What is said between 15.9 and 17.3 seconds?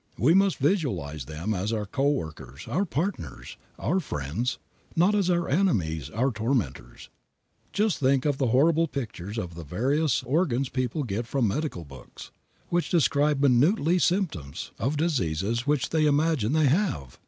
they imagine they have!